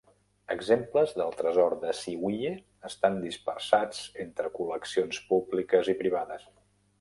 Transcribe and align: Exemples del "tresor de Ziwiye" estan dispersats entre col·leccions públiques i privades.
Exemples 0.53 1.11
del 1.17 1.35
"tresor 1.41 1.75
de 1.83 1.93
Ziwiye" 1.97 2.53
estan 2.89 3.19
dispersats 3.27 4.01
entre 4.25 4.53
col·leccions 4.57 5.21
públiques 5.29 5.93
i 5.95 5.97
privades. 6.03 6.51